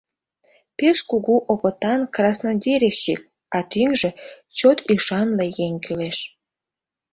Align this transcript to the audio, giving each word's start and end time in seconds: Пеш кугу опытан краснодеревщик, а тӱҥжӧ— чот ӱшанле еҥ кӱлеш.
Пеш 0.77 0.97
кугу 1.09 1.35
опытан 1.53 2.01
краснодеревщик, 2.15 3.21
а 3.57 3.59
тӱҥжӧ— 3.71 4.09
чот 4.57 4.77
ӱшанле 4.93 5.45
еҥ 5.65 5.73
кӱлеш. 5.85 6.17